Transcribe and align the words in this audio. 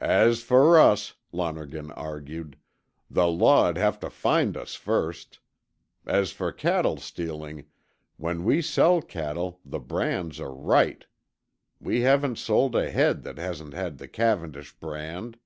"As 0.00 0.40
for 0.40 0.78
us," 0.78 1.14
Lonergan 1.32 1.90
argued, 1.90 2.56
"the 3.10 3.26
law'd 3.26 3.76
have 3.76 3.98
to 3.98 4.08
find 4.08 4.56
us 4.56 4.76
first. 4.76 5.40
As 6.06 6.30
for 6.30 6.52
the 6.52 6.58
cattle 6.58 6.98
stealing, 6.98 7.64
when 8.18 8.44
we 8.44 8.62
sell 8.62 9.02
cattle 9.02 9.58
the 9.64 9.80
brands 9.80 10.38
are 10.38 10.54
right. 10.54 11.04
We 11.80 12.02
haven't 12.02 12.38
sold 12.38 12.76
a 12.76 12.88
head 12.88 13.24
that 13.24 13.38
hasn't 13.38 13.74
had 13.74 13.98
the 13.98 14.06
Cavendish 14.06 14.76
brand." 14.78 15.40